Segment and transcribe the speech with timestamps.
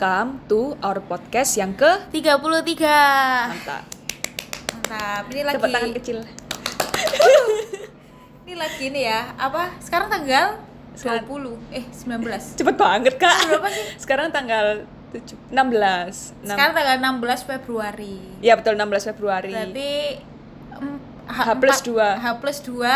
[0.00, 3.84] Welcome to our podcast yang ke 33 mantap.
[4.72, 6.18] Mantap Ini lagi Tepuk tangan kecil.
[8.48, 9.76] Ini lagi nih ya Apa?
[9.76, 10.56] Sekarang tanggal
[10.96, 12.16] Sekarang- 20 Eh 19
[12.64, 13.36] Cepet banget, Kak.
[13.44, 13.84] Berapa sih?
[14.00, 15.52] Sekarang tanggal 7, 16.
[15.52, 16.16] Enam-
[16.48, 19.52] Sekarang tanggal 16 Februari Ya betul 16 Februari.
[19.52, 19.92] Berarti
[20.80, 20.96] em,
[21.28, 22.08] H plus empat- dua.
[22.16, 22.88] H plus 2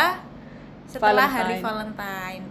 [0.88, 2.00] Setelah hari Valentine.
[2.00, 2.42] Valentine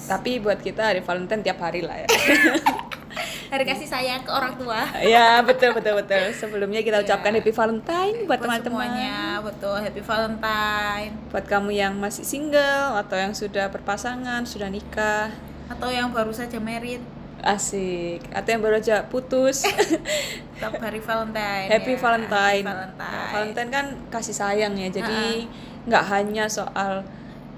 [0.00, 2.08] 14 Tapi buat kita hari Valentine tiap hari lah ya.
[3.52, 6.22] Hari kasih sayang ke orang tua ya betul betul betul.
[6.34, 7.04] Sebelumnya kita Iya.
[7.06, 8.86] ucapkan Happy Valentine buat teman-teman.
[8.88, 15.30] semuanya Betul Happy Valentine Buat kamu yang masih single atau yang sudah berpasangan, sudah nikah,
[15.66, 17.00] Atau yang baru saja married
[17.44, 18.26] asik.
[18.32, 19.62] Atau yang baru aja putus.
[20.56, 22.00] Tetap hari Valentine Happy ya.
[22.00, 22.64] Valentine.
[22.64, 22.98] Happy Valentine.
[22.98, 24.88] Nah, Valentine kan kasih sayang ya.
[24.90, 25.46] Jadi
[25.86, 27.06] nggak hanya soal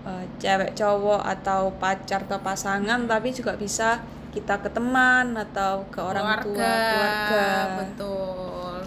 [0.05, 4.03] uh, cewek cowok atau pacar atau pasangan, tapi juga bisa
[4.39, 7.47] kita ke teman atau ke orang tua keluarga.
[7.83, 8.79] betul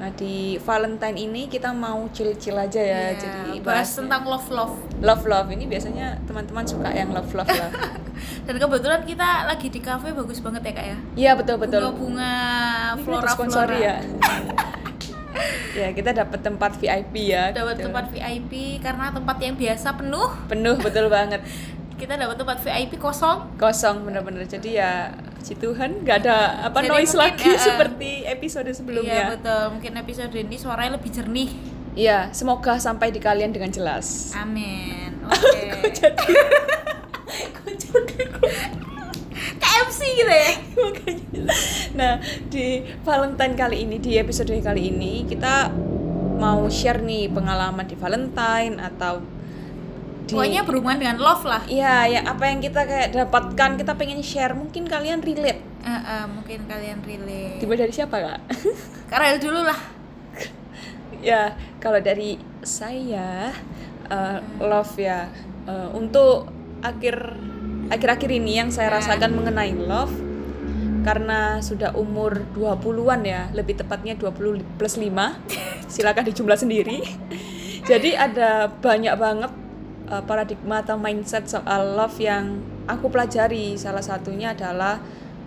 [0.00, 3.12] Nah di Valentine ini kita mau chill-chill aja ya.
[3.12, 4.72] Iya, Jadi bahas tentang love love
[5.04, 7.68] love love ini biasanya teman-teman suka yang love love lah.
[8.48, 11.84] dan kebetulan kita lagi di cafe bagus banget ya kak ya Iya betul betul.
[11.92, 12.32] bunga-bunga
[13.04, 13.96] flora sponsori flora ya.
[15.84, 17.52] ya kita dapat tempat VIP ya.
[17.52, 17.92] dapat gitu.
[17.92, 21.44] tempat VIP karena tempat yang biasa penuh penuh betul banget.
[22.00, 23.60] kita dapat tempat VIP kosong.
[23.60, 24.92] Kosong bener-bener jadi ya
[25.44, 27.60] si Tuhan nggak ada apa Jadi noise mungkin, lagi eh.
[27.60, 29.62] seperti episode iya sebelumnya betul.
[29.76, 31.50] Mungkin episode ini suaranya lebih jernih.
[31.92, 34.32] Iya semoga sampai di kalian dengan jelas.
[34.32, 35.20] Amin.
[35.28, 35.68] Oke.
[39.60, 40.50] KFC gitu ya?
[42.00, 42.16] Nah
[42.48, 45.68] di Valentine kali ini di episode kali ini kita
[46.40, 49.20] mau share nih pengalaman di Valentine atau
[50.30, 54.22] di pokoknya berhubungan dengan love lah Iya, ya apa yang kita kayak dapatkan, kita pengen
[54.22, 54.54] share.
[54.54, 55.60] Mungkin kalian relate.
[55.82, 58.40] Eh, eh, mungkin kalian relate Tiba dari siapa, Kak?
[59.10, 59.80] Karel dulu lah
[61.28, 63.50] ya kalau dari saya
[64.08, 65.28] uh, love ya
[65.66, 66.48] uh, untuk
[66.80, 67.36] akhir
[67.90, 70.14] akhir-akhir ini yang saya rasakan mengenai love
[71.00, 75.08] karena sudah umur 20-an ya lebih tepatnya 20 plus 5
[75.92, 77.00] silakan dijumlah sendiri
[77.88, 79.52] jadi ada banyak banget
[80.10, 82.60] uh, paradigma atau mindset soal love yang
[82.90, 83.78] aku pelajari.
[83.78, 84.98] Salah satunya adalah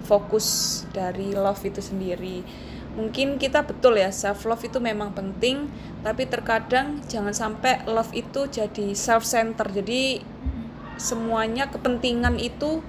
[0.08, 2.42] fokus dari love itu sendiri.
[2.94, 5.68] Mungkin kita betul ya self love itu memang penting
[6.06, 10.22] tapi terkadang jangan sampai love itu jadi self center jadi
[10.94, 12.86] semuanya kepentingan itu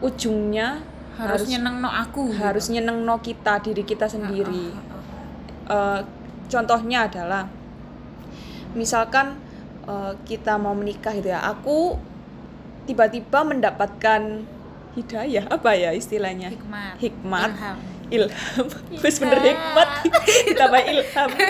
[0.00, 0.80] ujungnya
[1.20, 2.40] harus, nyeneng no aku gitu.
[2.40, 4.72] harus nyeneng no kita diri kita sendiri.
[5.68, 6.00] Eh,
[6.48, 7.46] contohnya adalah
[8.72, 9.36] misalkan
[9.88, 11.42] eh, kita mau menikah gitu ya.
[11.46, 11.98] Aku
[12.86, 14.42] tiba-tiba mendapatkan
[14.92, 16.52] hidayah apa ya istilahnya?
[16.52, 16.94] Hikmat.
[17.00, 17.50] Hikmat.
[17.56, 17.78] Ilham.
[18.12, 18.66] Ilham.
[19.04, 19.88] Wis bener hikmat.
[20.50, 21.30] Ditambah ilham.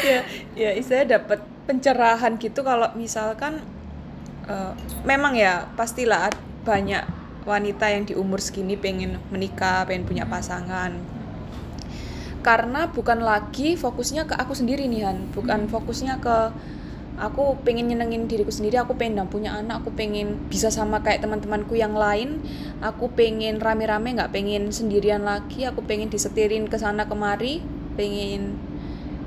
[0.00, 0.22] Ya
[0.58, 3.62] ya istilahnya dapat pencerahan gitu kalau misalkan
[4.48, 4.72] eh,
[5.04, 6.28] memang ya pastilah
[6.64, 7.04] banyak
[7.48, 11.00] wanita yang di umur segini pengen menikah pengen punya pasangan.
[12.40, 15.28] Karena bukan lagi fokusnya ke aku sendiri nih Han.
[15.32, 16.36] Bukan fokusnya ke
[17.20, 21.76] aku pengen nyenengin diriku sendiri aku pengen punya anak aku pengen bisa sama kayak teman-temanku
[21.76, 22.40] yang lain.
[22.80, 25.68] Aku pengen rame-rame nggak pengen sendirian lagi.
[25.68, 27.60] Aku pengen disetirin ke sana kemari
[27.94, 28.56] pengen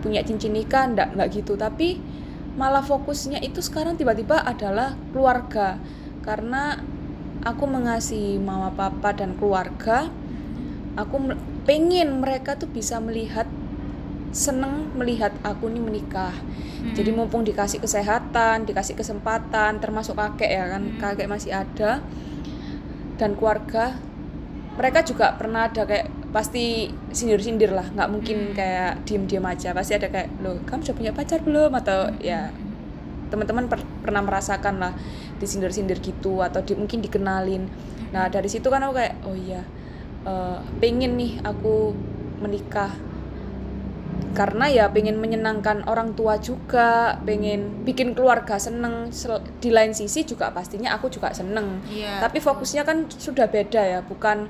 [0.01, 1.53] punya cincin nikah nggak nggak gitu.
[1.53, 2.01] Tapi
[2.57, 5.77] malah fokusnya itu sekarang tiba-tiba adalah keluarga.
[6.25, 6.81] Karena
[7.45, 10.09] aku mengasihi mama papa dan keluarga
[10.93, 11.33] aku
[11.65, 13.49] pengen mereka tuh bisa melihat
[14.33, 16.33] seneng melihat aku nih menikah.
[16.97, 22.03] Jadi mumpung dikasih kesehatan dikasih kesempatan termasuk kakek ya kan kakek masih ada
[23.15, 23.95] dan keluarga
[24.73, 29.69] mereka juga pernah ada kayak pasti sindir-sindir lah nggak mungkin kayak diem-diem aja.
[29.71, 31.71] Pasti ada kayak loh kamu sudah punya pacar belum?
[31.77, 32.49] Atau ya
[33.29, 34.93] teman-teman per- pernah merasakan lah
[35.37, 37.69] disindir-sindir gitu atau di, mungkin dikenalin.
[38.11, 39.61] Nah dari situ kan aku kayak oh iya
[40.25, 41.93] eh, pengen nih aku
[42.41, 43.12] menikah
[44.33, 49.13] karena ya pengen menyenangkan orang tua juga pengen bikin keluarga seneng.
[49.61, 51.85] Di lain sisi juga pastinya aku juga seneng.
[51.85, 54.49] Iya, tapi fokusnya kan sudah beda ya bukan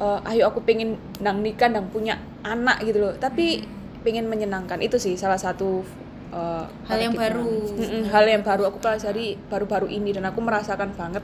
[0.00, 3.12] eh, ayo aku pengen nang nikah nang punya anak gitu loh.
[3.20, 3.60] Tapi
[4.00, 5.84] pengen menyenangkan itu sih salah satu
[6.32, 7.52] eh, Hal yang baru.
[7.76, 8.72] Mm-mm, hal yang baru.
[8.72, 11.22] Aku pelajari baru-baru ini dan aku merasakan banget.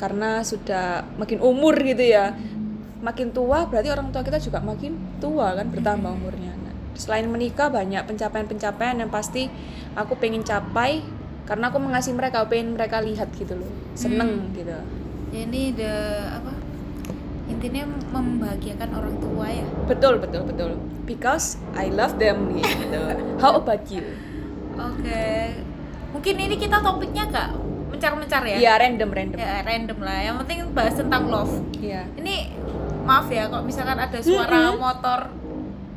[0.00, 2.32] Karena sudah makin umur gitu ya.
[3.04, 6.61] Makin tua berarti orang tua kita juga makin tua kan bertambah umurnya
[6.94, 9.48] selain menikah banyak pencapaian-pencapaian yang pasti
[9.96, 11.04] aku pengen capai
[11.44, 13.70] karena aku mengasihi mereka aku pengen mereka lihat gitu loh.
[13.98, 14.72] Seneng gitu.
[15.32, 15.94] Ya, ini the
[16.28, 16.52] apa
[17.50, 19.66] intinya membahagiakan orang tua ya?
[19.88, 20.70] Betul betul betul.
[21.04, 23.02] Because I love them gitu.
[23.42, 24.06] How about you?
[24.78, 25.56] Oke.
[26.12, 27.50] Mungkin ini kita topiknya gak
[27.90, 28.56] mencar-mencar ya?
[28.60, 29.38] Iya random random.
[29.40, 30.18] Ya random lah.
[30.22, 31.52] Yang penting bahas tentang love.
[31.80, 32.06] Iya.
[32.16, 32.34] Ini
[33.02, 35.41] maaf ya kalau misalkan ada suara motor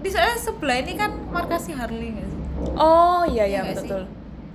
[0.05, 2.39] di sana sebelah ini kan markasi Harley nggak sih?
[2.77, 4.03] Oh iya iya Iya nggak betul.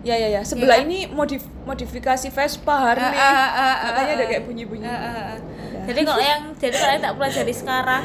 [0.00, 0.80] ya ya ya sebelah Iya.
[0.80, 0.88] kan?
[0.88, 4.64] ini modif modifikasi Vespa hari Ah, nih ah, ah, ah, makanya ah, ada kayak bunyi
[4.64, 5.36] bunyi Ah, ah, ah.
[5.84, 8.04] jadi kalau yang jadi kalau yang tak pelajari sekarang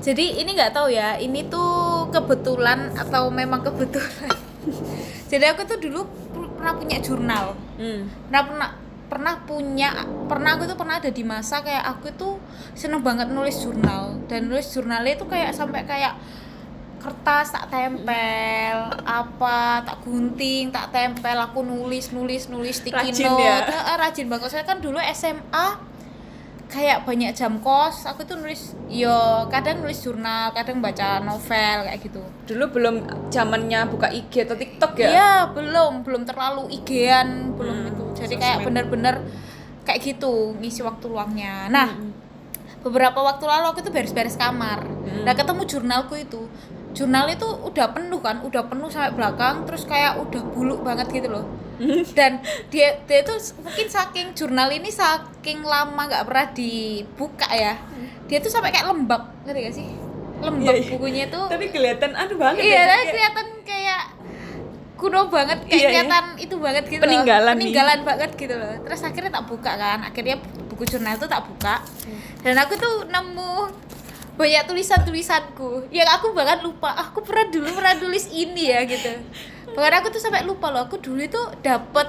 [0.00, 1.70] jadi ini nggak tahu ya ini tuh
[2.08, 4.32] kebetulan atau memang kebetulan?
[5.30, 6.08] Jadi aku tuh dulu
[6.56, 7.52] pernah punya jurnal.
[7.76, 8.08] Hmm.
[8.26, 8.70] pernah pernah
[9.10, 12.34] pernah punya pernah aku tuh pernah ada di masa kayak aku tuh
[12.78, 14.16] seneng banget nulis jurnal.
[14.30, 16.14] Dan nulis jurnalnya itu kayak sampai kayak
[17.00, 18.76] kertas tak tempel
[19.08, 23.96] apa tak gunting tak tempel aku nulis nulis nulis sticky Rajin note ya?
[23.98, 24.48] Rajin banget.
[24.52, 25.66] Saya kan dulu SMA
[26.70, 29.10] kayak banyak jam kos aku tuh nulis yo
[29.46, 31.50] kadang nulis jurnal kadang baca novel
[31.82, 32.94] kayak gitu dulu belum
[33.28, 38.04] zamannya buka IG atau TikTok ya Iya, belum, belum terlalu igean, belum Hmm, itu.
[38.16, 38.66] Jadi kayak sosmed.
[38.66, 39.14] bener-bener
[39.82, 41.66] kayak gitu ngisi waktu luangnya.
[41.68, 42.14] Nah, Hmm.
[42.80, 44.82] beberapa waktu lalu aku tuh beres-beres kamar.
[44.82, 45.22] Hmm.
[45.22, 46.46] Nah, ketemu jurnalku itu.
[46.90, 51.28] Jurnal itu udah penuh kan, udah penuh sampai belakang, terus kayak udah buluk banget gitu
[51.28, 51.46] loh.
[52.18, 57.74] Dan dia dia itu mungkin saking jurnal ini saking lama nggak pernah dibuka ya.
[58.24, 59.86] Dia tuh sampai kayak lembab, ngerti gak sih?
[60.38, 60.90] Lembab Iya, iya.
[60.90, 61.44] bukunya tuh.
[61.46, 64.02] tapi kelihatan aduh banget Iya, ya, kelihatan kayak
[64.94, 65.88] kuno banget, kayak Iya, iya.
[65.98, 67.50] kelihatan itu banget gitu Peninggalan loh.
[67.50, 67.60] nih.
[67.62, 68.74] Peninggalan banget gitu loh.
[68.80, 70.36] Terus akhirnya tak buka kan, akhirnya
[70.66, 71.74] buku jurnal itu tak buka.
[72.38, 73.52] Dan aku tuh nemu
[74.32, 79.12] banyak tulisan-tulisanku yang aku bahkan lupa "Ah, aku pernah dulu pernah tulis ini ya gitu
[79.72, 82.08] bahkan aku tuh sampai lupa loh aku dulu itu dapet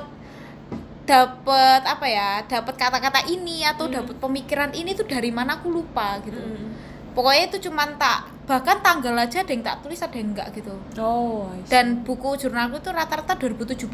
[1.02, 3.96] dapet apa ya dapet kata-kata ini atau Hmm.
[4.00, 6.72] dapet pemikiran ini tuh dari mana aku lupa gitu Hmm.
[7.12, 10.72] pokoknya itu cuman tak bahkan tanggal aja ada yang tak tulis ada yang enggak gitu
[10.98, 13.88] oh dan buku jurnalku tuh rata-rata 2017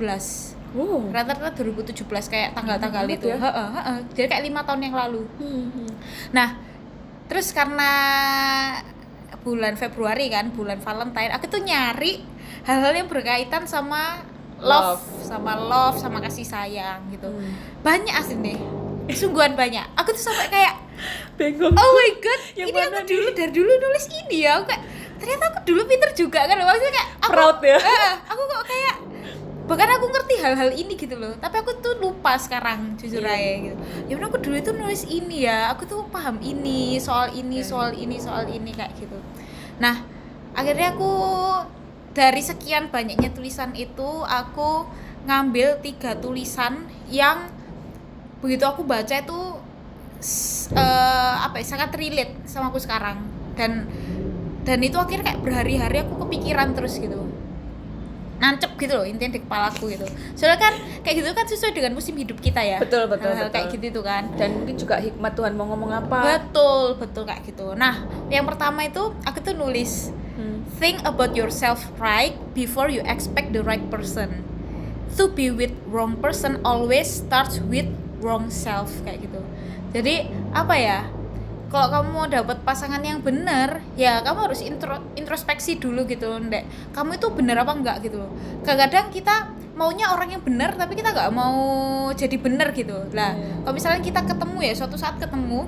[0.74, 3.38] wow rata-rata 2017 kayak tanggal-tanggal itu ya.
[4.14, 5.90] Jadi kayak lima tahun yang lalu Hmm, hmm.
[6.32, 6.60] nah
[7.28, 7.92] terus karena
[9.42, 12.20] bulan Februari kan bulan Valentine aku tuh nyari
[12.68, 14.22] hal-hal yang berkaitan sama
[14.58, 15.04] love, Love.
[15.24, 17.30] sama love sama kasih sayang gitu.
[17.30, 17.54] Hmm.
[17.80, 18.60] banyak asli nih
[19.10, 19.88] sungguhan banyak.
[19.96, 20.76] Aku tuh sampai kayak
[21.34, 21.72] bengong.
[21.72, 23.08] Oh my god Yang ini mana aku nih?
[23.08, 24.60] dulu dari dulu nulis ini ya.
[24.60, 24.84] Aku kayak
[25.16, 26.56] ternyata aku dulu pinter juga kan.
[26.58, 27.78] Maksudnya kayak aku, proud ya.
[27.80, 28.96] Eh, aku kok kayak
[29.68, 31.34] bahkan aku ngerti hal-hal ini gitu loh.
[31.40, 33.32] Tapi aku tuh lupa sekarang jujur Iya.
[33.32, 33.76] aja gitu.
[34.08, 35.72] Ya udah aku dulu itu nulis ini ya.
[35.72, 37.70] Aku tuh paham ini soal ini Iya.
[37.72, 39.16] soal ini soal ini kayak gitu.
[39.80, 40.04] Nah
[40.52, 41.12] akhirnya aku
[42.18, 44.90] dari sekian banyaknya tulisan itu aku
[45.30, 47.46] ngambil tiga tulisan yang
[48.42, 49.40] begitu aku baca itu
[50.74, 53.22] eh, apa ya sangat relate sama aku sekarang.
[53.54, 53.86] Dan
[54.66, 57.22] dan itu akhirnya kayak berhari-hari aku kepikiran terus gitu.
[58.42, 60.10] Nancep gitu loh intinya di kepalaku gitu.
[60.34, 60.74] Soalnya kan
[61.06, 62.82] kayak gitu kan sesuai dengan musim hidup kita ya.
[62.82, 63.74] Betul, betul, kayak betul.
[63.78, 64.26] gitu itu kan.
[64.34, 66.18] Dan mungkin juga hikmat Tuhan mau ngomong apa.
[66.26, 67.78] Betul betul kayak gitu.
[67.78, 70.10] Nah yang pertama itu aku tuh nulis.
[70.78, 74.46] Think about yourself right before you expect the right person.
[75.18, 77.90] To be with wrong person always starts with
[78.22, 79.42] wrong self kayak gitu.
[79.94, 81.00] Jadi apa ya?
[81.68, 86.64] Kalau kamu mau dapat pasangan yang benar ya kamu harus intro, introspeksi dulu gitu ndek.
[86.96, 88.24] Kamu itu benar apa enggak gitu?
[88.64, 89.36] Kadang-kadang kita
[89.76, 91.58] maunya orang yang benar tapi kita nggak mau
[92.16, 92.96] jadi benar gitu.
[93.12, 93.66] Lah Iya.
[93.66, 95.68] kalau misalnya kita ketemu ya suatu saat ketemu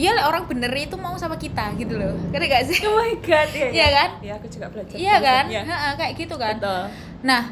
[0.00, 3.14] ya lah, orang bener itu mau sama kita gitu loh ngerti gak sih oh my
[3.20, 4.10] god ya Iya kan?
[4.20, 5.44] ya aku juga belajar iya kan.
[5.52, 6.82] Ha-ha, kayak gitu kan betul
[7.20, 7.42] Nah,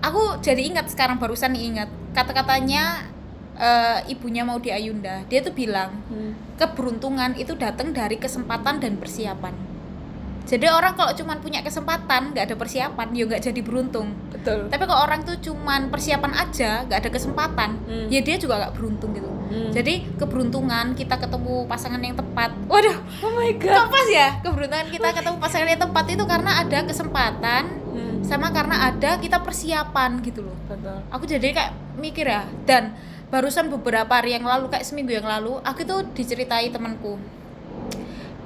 [0.00, 3.10] aku jadi ingat sekarang barusan ingat kata-katanya
[3.56, 5.20] eh, ibunya mau di Ayunda.
[5.26, 6.32] Dia tuh bilang Hmm.
[6.56, 9.52] keberuntungan itu datang dari kesempatan dan persiapan.
[10.42, 14.08] Jadi orang kalau cuman punya kesempatan nggak ada persiapan, ya nggak jadi beruntung.
[14.30, 18.06] betul Tapi kalau orang tuh cuman persiapan aja, nggak ada kesempatan, Hmm.
[18.08, 19.28] ya dia juga nggak beruntung gitu.
[19.50, 19.74] Hmm.
[19.74, 22.54] Jadi keberuntungan kita ketemu pasangan yang tepat.
[22.70, 24.28] Waduh, oh my god kok pas ya?
[24.40, 28.22] Keberuntungan kita ketemu pasangan yang tepat itu karena ada kesempatan Hmm.
[28.22, 32.94] sama karena ada kita persiapan gitu loh betul aku jadi kayak mikir ya dan
[33.26, 37.18] barusan beberapa hari yang lalu kayak seminggu yang lalu aku tuh diceritai temanku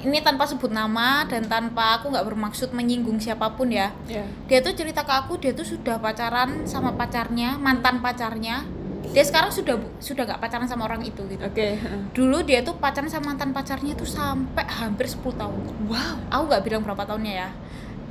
[0.00, 4.64] ini tanpa sebut nama dan tanpa aku nggak bermaksud menyinggung siapa pun ya ya dia
[4.64, 8.64] tuh cerita ke aku dia tuh sudah pacaran sama pacarnya mantan pacarnya
[9.12, 11.42] dia sekarang sudah sudah nggak pacaran sama orang itu gitu.
[11.44, 11.76] Oke
[12.14, 15.61] dulu dia tuh pacaran sama mantan pacarnya tuh sampai hampir 10 tahun.
[15.90, 16.16] Wow.
[16.30, 17.49] Aku nggak bilang berapa tahunnya ya.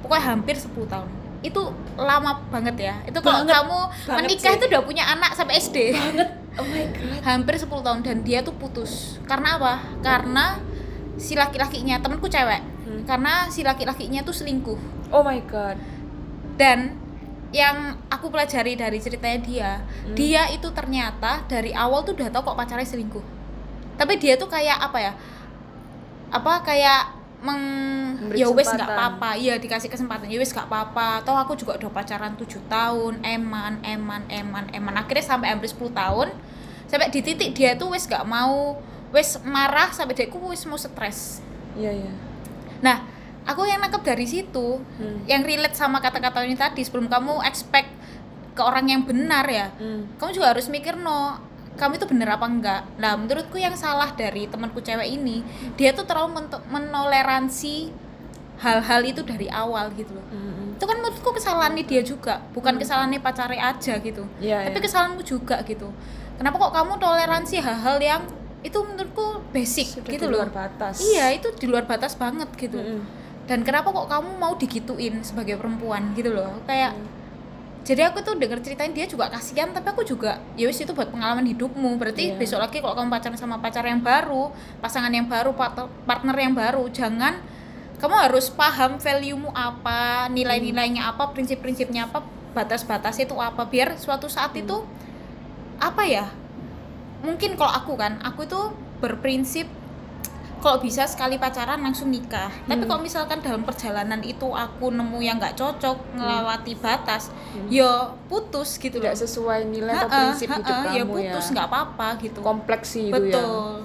[0.06, 1.10] Pokoknya hampir 10 tahun.
[1.44, 2.96] Itu lama banget ya.
[3.08, 4.58] Itu kalau Banget, kamu banget menikah sih.
[4.60, 6.30] itu udah punya anak sampai SD banget.
[6.54, 7.20] Oh my god.
[7.26, 9.18] Hampir 10 tahun dan dia tuh putus.
[9.26, 9.74] Karena apa?
[10.06, 10.62] Karena
[11.18, 12.76] si laki-lakinya temanku cewek.
[12.84, 13.08] Hmm.
[13.08, 14.76] karena si laki-lakinya tuh selingkuh.
[15.12, 15.80] Oh my god.
[16.60, 17.00] Dan
[17.54, 20.18] yang aku pelajari dari ceritanya dia Hmm.
[20.18, 23.22] dia itu ternyata dari awal tuh udah tahu kok pacarnya selingkuh.
[23.94, 25.14] Tapi dia tuh kayak apa ya?
[26.34, 27.62] Apa kayak meng
[28.34, 31.92] ya wes nggak apa-apa iya dikasih kesempatan ya wes nggak apa-apa toh aku juga udah
[31.92, 34.94] pacaran 7 tahun eman eman eman eman.
[34.96, 36.32] Akhirnya sampai hampir 10 tahun
[36.88, 38.80] sampai di titik dia tuh wes nggak mau
[39.14, 41.44] wes marah sampai dia wes mau stres.
[41.78, 42.12] Iya iya.
[42.82, 43.13] Nah
[43.44, 45.24] aku yang nangkep dari situ Hmm.
[45.26, 47.92] yang relate sama kata-kata ini tadi sebelum kamu expect
[48.52, 50.08] ke orang yang benar ya Hmm.
[50.16, 51.40] kamu juga harus mikir no
[51.74, 55.42] kamu itu bener apa enggak nah menurutku yang salah dari temanku cewek ini
[55.74, 57.90] dia tuh terlalu men- menoleransi
[58.56, 60.74] hal-hal itu dari awal gitu loh Hmm.
[60.74, 64.86] itu kan menurutku kesalahannya dia juga bukan kesalahannya pacarnya aja gitu Iya, tapi iya.
[64.86, 65.90] kesalahanmu juga gitu
[66.36, 68.22] kenapa kok kamu toleransi hal-hal yang
[68.62, 72.48] itu menurutku basic Sudah gitu di loh luar batas iya itu di luar batas banget
[72.54, 73.02] gitu Mm-mm.
[73.44, 77.08] Dan kenapa kok kamu mau digituin sebagai perempuan gitu loh kayak Hmm.
[77.84, 81.12] jadi aku tuh denger ceritain dia juga kasihan tapi aku juga ya wis itu buat
[81.12, 82.40] pengalaman hidupmu berarti Iya.
[82.40, 84.48] besok lagi kalau kamu pacaran sama pacar yang baru
[84.80, 87.44] pasangan yang baru part- partner yang baru jangan
[88.00, 92.24] kamu harus paham value-mu apa nilai-nilainya apa prinsip-prinsipnya apa
[92.54, 94.64] batas-batas itu apa biar suatu saat Hmm.
[94.64, 94.78] itu
[95.78, 96.32] apa ya
[97.20, 98.60] mungkin kalau aku kan aku itu
[99.00, 99.68] berprinsip
[100.64, 102.48] kalau bisa sekali pacaran langsung nikah?
[102.64, 102.88] Tapi Hmm.
[102.88, 107.68] kalau misalkan dalam perjalanan itu aku nemu yang nggak cocok ngelewati batas Hmm.
[107.68, 107.92] ya
[108.26, 111.36] putus gitu tidak sesuai nilai atau prinsip hidup ha-ha, kamu ya.
[111.36, 112.40] putus nggak apa-apa gitu.
[112.40, 113.36] Kompleks sih itu ya.
[113.36, 113.84] Betul.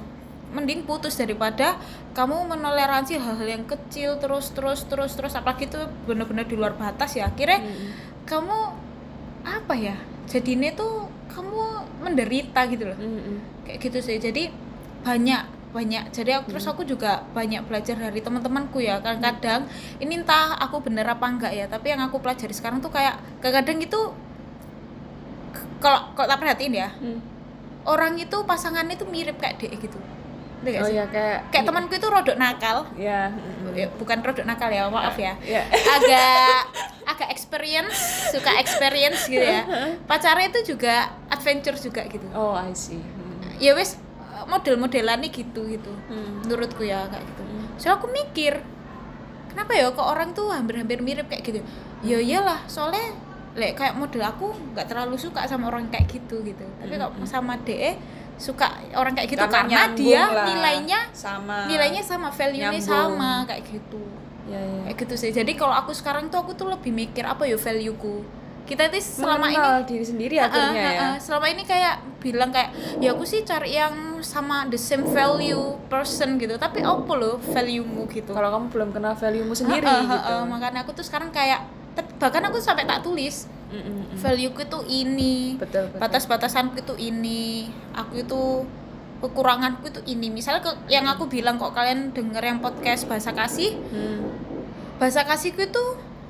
[0.48, 1.76] Mending putus daripada
[2.14, 5.34] kamu menoleransi hal-hal yang kecil terus terus terus terus.
[5.34, 7.26] Apalagi itu benar-benar di luar batas ya.
[7.26, 7.90] Akhirnya Mm-mm.
[8.24, 8.58] kamu
[9.42, 11.58] apa ya jadinya tuh kamu
[12.00, 12.96] menderita gitu loh.
[12.96, 13.66] Mm-mm.
[13.66, 14.16] kayak gitu sih.
[14.16, 14.48] Jadi
[15.02, 16.08] banyak banyak.
[16.10, 18.98] Jadi aku, terus aku juga banyak belajar dari teman-temanku ya.
[19.04, 19.68] Kan kadang
[20.00, 23.76] ini entah aku bener apa enggak ya tapi yang aku pelajari sekarang tuh kayak kadang
[23.76, 24.00] itu
[25.78, 27.20] kalau kalau tak perhatiin ya Hmm.
[27.86, 29.98] orang itu pasangannya tuh mirip kayak dia gitu.
[30.58, 32.82] Oh ya kayak kayak temanku itu rodok nakal.
[32.98, 33.30] Ya.
[33.78, 35.38] Ya, bukan rodok nakal ya maaf ya.
[35.46, 36.60] ya agak
[37.06, 37.94] agak experience
[38.34, 39.62] suka experience gitu ya.
[40.10, 42.26] Pacarnya itu juga adventure juga gitu.
[42.34, 42.98] Oh I see.
[42.98, 43.62] Mm.
[43.62, 43.94] ya wes
[44.48, 46.42] model-modelannya gitu gitu Hmm.
[46.42, 47.66] menurutku ya kayak gitu Hmm.
[47.76, 48.58] so aku mikir
[49.48, 51.60] kenapa ya kok orang tuh hampir-hampir mirip kayak gitu
[52.00, 53.12] ya iyalah soalnya
[53.52, 57.26] lek kayak model aku nggak terlalu suka sama orang kayak gitu gitu tapi kalau Hmm.
[57.26, 57.98] sama DE
[58.38, 60.46] suka orang kayak gitu Karena karena, dia lah.
[60.46, 62.86] nilainya sama nilainya sama value-nya Nyambung.
[62.86, 63.98] sama kayak gitu
[64.46, 64.80] ya, ya.
[64.86, 68.22] kayak gitu sih jadi kalau aku sekarang tuh aku tuh lebih mikir apa ya valueku
[68.68, 71.14] kita itu selama ini Mengenal diri sendiri akhirnya Heeh, ya heeh.
[71.18, 75.56] selama ini kayak bilang kayak ya aku sih cari yang sama the same value
[75.88, 80.28] person gitu tapi apa loh valuemu gitu kalau kamu belum kenal value-mu sendiri Heeh, gitu
[80.30, 80.44] heeh.
[80.44, 81.64] makanya aku tuh sekarang kayak
[82.14, 84.14] bahkan aku sampai tak tulis Mm-mm.
[84.14, 88.40] valueku itu ini betul betul batas-batasanku itu ini aku itu
[89.18, 93.74] kekuranganku itu ini misalnya ke, yang aku bilang kok kalian denger yang podcast bahasa kasih
[93.90, 94.30] Hmm.
[94.96, 95.84] bahasa kasihku itu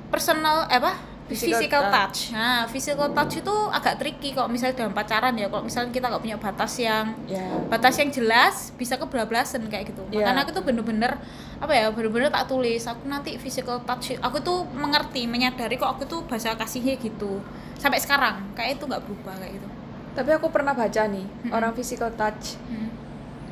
[0.09, 0.93] personal eh, apa
[1.29, 1.93] Physical physical, touch.
[1.93, 2.19] touch.
[2.33, 5.45] Nah, physical touch itu agak tricky kalau misalnya dalam pacaran ya.
[5.45, 10.01] Kalau misalnya kita nggak punya batas yang ya batas yang jelas, bisa kebablasan kayak gitu.
[10.09, 10.25] Iya.
[10.25, 11.21] Makanya aku tuh bener-bener
[11.61, 12.81] apa ya, bener-bener tak tulis.
[12.83, 14.17] Aku nanti physical touch.
[14.17, 17.37] Aku tuh mengerti, menyadari kok aku tuh bahasa kasihnya gitu.
[17.77, 19.69] Sampai sekarang kayak itu nggak berubah kayak gitu.
[20.09, 21.53] tapi aku pernah baca nih Mm-mm.
[21.53, 22.91] orang physical touch Hmm.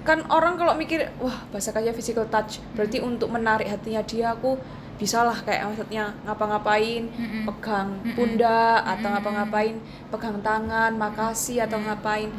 [0.04, 4.58] kan orang kalau mikir wah bahasa kaya physical touch berarti untuk menarik hatinya dia aku
[4.98, 7.46] bisalah kayak maksudnya ngapa-ngapain Mm-mm.
[7.46, 9.14] pegang pundak atau Mm-mm.
[9.14, 9.76] ngapa-ngapain
[10.10, 12.30] pegang tangan makasih atau ngapain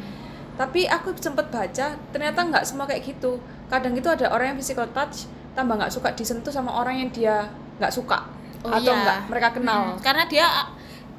[0.53, 4.83] tapi aku sempet baca ternyata nggak semua kayak gitu kadang itu ada orang yang physical
[4.89, 7.47] touch tambah nggak suka disentuh sama orang yang dia
[7.77, 8.27] nggak suka
[8.59, 8.99] Oh atau iya.
[8.99, 10.47] nggak mereka kenal Mm, karena dia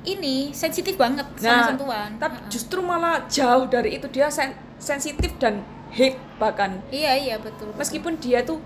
[0.02, 2.10] ini sensitif banget sama Nah, sentuhan.
[2.16, 2.48] tapi Heeh.
[2.48, 7.68] justru malah jauh dari itu dia sen- sensitif dan hate bahkan Iya iya betul.
[7.68, 7.76] betul.
[7.76, 8.60] meskipun dia tuh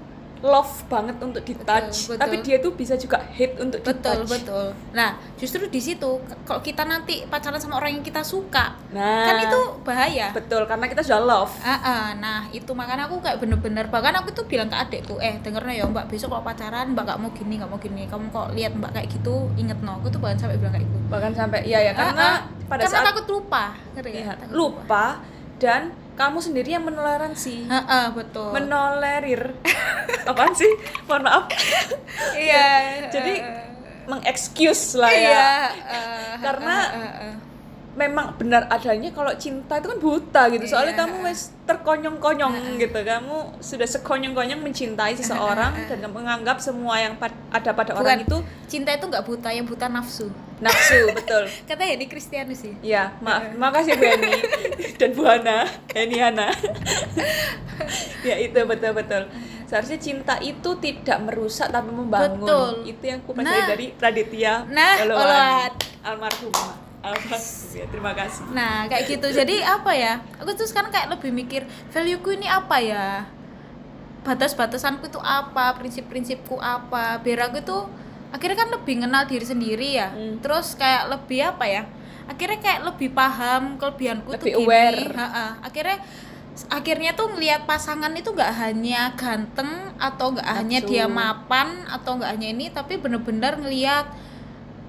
[0.45, 2.13] love banget untuk di touch.
[2.13, 2.21] Betul.
[2.21, 4.29] tapi dia tuh bisa juga hate untuk di betul touch.
[4.29, 4.67] betul.
[4.93, 9.25] Nah justru di situ kalau kita nanti pacaran sama orang yang kita suka nah.
[9.25, 10.37] kan itu bahaya.
[10.37, 11.53] Betul karena kita sudah love.
[11.65, 15.41] Ah, ah, nah itu makanya aku kayak bener-bener bahkan aku tuh bilang ke adekku eh
[15.41, 18.53] dengernya ya mbak besok kalau pacaran mbak gak mau gini gak mau gini kamu kok
[18.53, 20.99] lihat mbak kayak gitu inget no aku tuh bahkan sampai bilang kayak gitu.
[21.09, 22.39] Bahkan sampai iya ya karena Ah, ah.
[22.69, 23.65] pada karena saat takut lupa?
[23.97, 25.05] Iya, Takut lupa.
[25.57, 25.83] dan
[26.15, 27.67] kamu sendiri yang menoleransi.
[27.67, 28.55] Ah, ah, betul.
[28.55, 29.51] Menolerir.
[30.31, 30.71] Apaan sih?
[31.05, 31.45] Mohon maaf.
[32.33, 32.67] Iya
[33.11, 33.35] Jadi,
[34.07, 35.19] mengexcuse lah ya.
[35.19, 35.49] Iya.
[35.91, 37.35] eh, Karena- eh, eh, eh.
[37.95, 41.01] Memang benar adanya kalau cinta itu kan buta gitu soalnya Iya.
[41.01, 47.35] kamu wes terkonyong-konyong gitu kamu sudah sekonyong-konyong mencintai seseorang dan kamu menganggap semua yang pad-
[47.49, 48.27] ada pada orang Bukan.
[48.27, 48.37] itu
[48.69, 50.27] cinta itu nggak buta, yang buta nafsu.
[50.57, 52.75] nafsu betul Kata Henny Kristianus sih.
[52.81, 54.33] ya maaf makasih Bu Eni
[54.99, 56.47] dan Bu Hana Eni Hana
[58.23, 59.23] ya itu betul betul
[59.65, 62.71] seharusnya cinta itu tidak merusak tapi membangun Betul.
[62.87, 63.67] itu yang aku pelajari Nah.
[63.67, 65.71] dari Raditya Nah, Oloan.
[66.05, 66.84] Oloan.
[67.75, 69.29] Ya terima kasih Nah, kayak gitu.
[69.29, 70.25] Jadi apa ya?
[70.41, 73.29] Aku tuh sekarang kayak lebih mikir value-ku ini apa ya?
[74.25, 75.77] Batas-batasanku itu apa?
[75.77, 77.21] Prinsip-prinsipku apa?
[77.21, 77.79] Biar aku itu
[78.33, 80.09] akhirnya kan lebih kenal diri sendiri ya.
[80.17, 80.41] Hmm.
[80.41, 81.83] Terus kayak lebih apa ya?
[82.25, 84.65] Akhirnya kayak lebih paham kelebihanku tuh Lebih gini.
[84.65, 85.01] aware.
[85.13, 85.47] Ha-ha.
[85.61, 86.01] Akhirnya
[86.71, 92.31] akhirnya tuh ngelihat pasangan itu nggak hanya ganteng atau nggak hanya dia mapan atau nggak
[92.31, 94.07] hanya ini tapi bener-bener ngelihat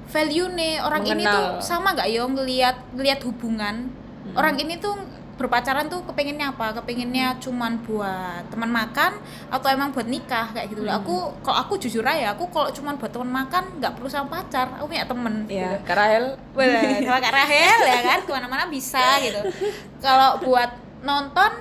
[0.08, 1.62] value nih orang ini tuh Mengenal.
[1.62, 3.90] sama nggak yo ngelihat ngelihat hubungan
[4.26, 4.34] Hmm.
[4.36, 4.98] orang ini tuh
[5.36, 10.82] berpacaran tuh kepengennya apa kepengennya cuman buat teman makan atau emang buat nikah kayak gitu
[10.82, 11.02] loh Hmm.
[11.04, 14.72] aku kalau aku jujur aja aku kalau cuman buat teman makan nggak perlu sama pacar
[14.74, 15.78] aku punya temen ya gitu.
[15.84, 19.42] Kak Rahel Bener, sama Kak Rahel ya kan ke mana-mana bisa gitu
[20.06, 20.72] kalau buat
[21.02, 21.52] nonton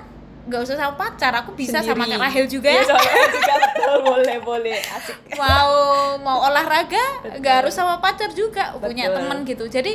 [0.45, 2.21] nggak usah sama pacar aku bisa sama Sendiri.
[2.21, 2.69] Kak Rahel juga.
[2.85, 3.53] Sama Rahel juga.
[3.57, 4.77] Betul boleh boleh.
[4.77, 5.17] Asik.
[5.33, 5.73] Mau
[6.21, 7.05] mau olahraga
[7.41, 8.77] nggak harus sama pacar juga.
[8.77, 9.17] Punya Betul.
[9.17, 9.65] temen gitu.
[9.65, 9.93] Jadi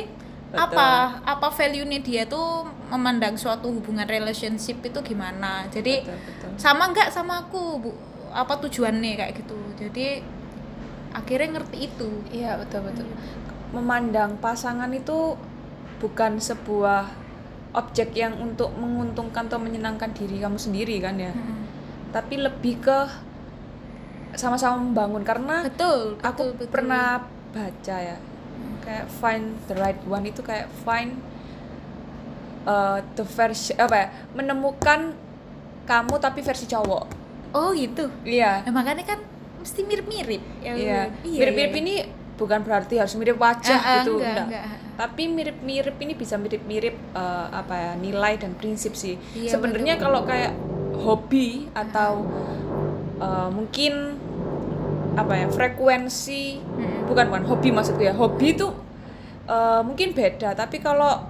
[0.51, 0.59] Betul.
[0.59, 0.87] apa
[1.23, 5.71] apa value nya dia tuh memandang suatu hubungan relationship itu gimana?
[5.71, 6.51] Jadi betul, betul.
[6.59, 7.91] sama nggak sama aku bu?
[8.31, 9.59] Apa tujuannya kayak gitu?
[9.79, 10.19] Jadi
[11.15, 12.09] akhirnya ngerti itu.
[12.35, 13.07] Iya betul betul.
[13.71, 15.39] Memandang pasangan itu
[16.03, 17.20] bukan sebuah
[17.71, 21.63] objek yang untuk menguntungkan atau menyenangkan diri kamu sendiri kan ya, Mm-mm.
[22.11, 22.99] tapi lebih ke
[24.33, 26.67] sama-sama membangun karena betul aku betul, betul.
[26.71, 27.19] pernah
[27.51, 28.17] baca ya
[28.81, 31.19] kayak find the right one itu kayak find
[32.63, 35.11] uh, the version apa ya menemukan
[35.83, 37.03] kamu tapi versi cowok.
[37.51, 38.63] oh gitu Iya.
[38.63, 39.19] nah, makanya kan
[39.59, 41.01] mesti mirip-mirip Ya, Iya.
[41.21, 41.81] iya, Mirip-mirip iya.
[41.83, 41.93] ini
[42.33, 44.63] bukan berarti harus mirip wajah Ah, ah, gitu, enggak, enggak.
[44.63, 44.80] enggak.
[45.01, 49.17] Tapi mirip-mirip ini bisa mirip-mirip eh, apa ya nilai dan prinsip sih.
[49.33, 50.53] Iya, Sebenarnya kalau kayak
[51.01, 52.21] hobi atau
[53.17, 54.21] eh, mungkin
[55.11, 57.09] apa ya frekuensi Mm-mm.
[57.09, 58.69] bukan bukan hobi maksudku ya hobi itu
[59.49, 61.27] eh, mungkin beda tapi kalau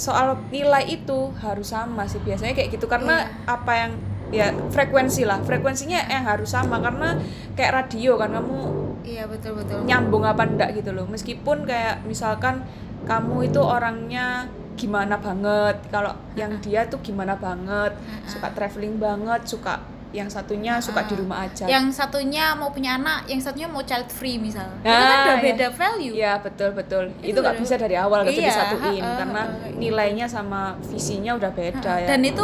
[0.00, 3.52] soal nilai itu harus sama sih biasanya kayak gitu karena Iya.
[3.52, 3.92] apa yang
[4.30, 7.18] ya frekuensi lah frekuensinya yang harus sama karena
[7.58, 8.58] kayak radio kan kamu
[9.02, 12.62] iya betul betul nyambung apa enggak gitu loh meskipun kayak misalkan
[13.02, 17.92] kamu itu orangnya gimana banget kalau yang dia tuh gimana banget
[18.24, 19.76] suka traveling banget suka
[20.10, 24.10] yang satunya suka di rumah aja yang satunya mau punya anak yang satunya mau child
[24.10, 25.44] free misal itu Nah, kan udah ya.
[25.44, 27.04] beda value Iya betul betul.
[27.22, 31.38] Itu Itu nggak bisa dari awal nggak bisa Iya, disatuin ha-ha, karena nilainya sama visinya
[31.38, 32.08] udah beda ya.
[32.10, 32.42] dan itu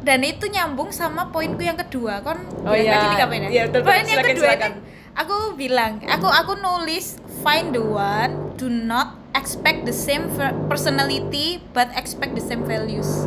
[0.00, 3.18] dan itu nyambung sama poinku yang kedua kan Oh iya.
[3.18, 3.26] ya?
[3.50, 3.82] Iya, betul, betul.
[3.82, 4.72] poin yang kedua silakan.
[5.16, 10.28] Aku bilang aku aku nulis find the one do not expect the same
[10.68, 13.24] personality but expect the same values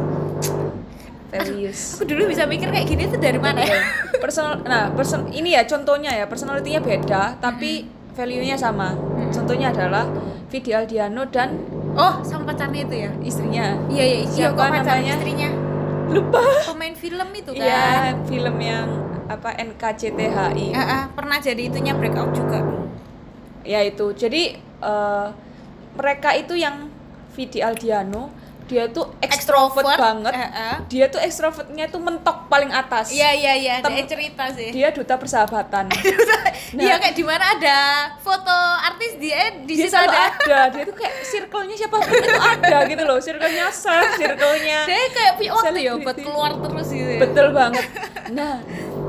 [1.30, 1.94] values.
[1.94, 3.78] aku dulu bisa mikir kayak gini tuh dari mana ya
[4.20, 8.92] Personal, nah person ini ya contohnya ya personalitinya beda tapi value-nya sama.
[9.32, 10.04] Contohnya adalah
[10.52, 11.56] Vidi Aldiano dan
[11.96, 13.80] oh sama pacarnya itu ya istrinya.
[13.88, 15.14] iya iya iya Siapa kok pacar namanya?
[15.16, 15.50] istrinya
[16.12, 16.42] Lupa.
[16.68, 17.88] pemain film itu kan Iya
[18.28, 18.88] film yang
[19.30, 20.68] apa NKCTHI.
[20.74, 22.60] Ah, ah, pernah jadi itunya breakout juga.
[23.62, 24.12] Ya itu.
[24.12, 25.28] Jadi eh,
[25.94, 26.90] mereka itu yang
[27.32, 28.34] Vidi Aldiano
[28.66, 30.34] dia tuh ekstrovert Extrovert, banget.
[30.36, 30.76] eh, eh.
[30.86, 33.10] dia tuh ekstrovertnya tuh mentok paling atas.
[33.10, 34.70] Iya iya iya Tem- dia cerita sih.
[34.70, 35.90] dia duta persahabatan.
[36.70, 37.80] Iya kayak di mana ada
[38.22, 40.30] foto artis dia di dia situ ada.
[40.30, 40.60] ada.
[40.70, 43.18] Dia tuh kayak circle-nya siapa pun itu ada gitu loh.
[43.18, 47.10] Circle-nya Seth circle-nya Dia kayak punya waktu ya buat keluar terus gitu.
[47.10, 47.20] ya.
[47.26, 47.86] betul banget.
[48.30, 48.62] Nah